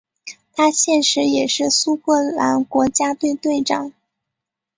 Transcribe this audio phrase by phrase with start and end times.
[0.53, 3.93] 他现时也是苏格兰国家队队长。